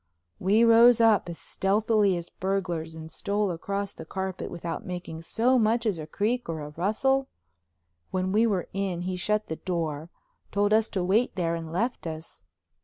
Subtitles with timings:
[0.39, 5.59] We rose up as stealthily as burglars and stole across the carpet without making so
[5.59, 7.27] much as a creak or a rustle.
[8.09, 10.09] When we were in he shut the door,
[10.51, 12.41] told us to wait there, and left us.